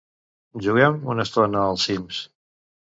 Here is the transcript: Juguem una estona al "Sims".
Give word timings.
Juguem 0.67 0.97
una 1.15 1.27
estona 1.29 1.63
al 1.69 1.81
"Sims". 1.87 2.27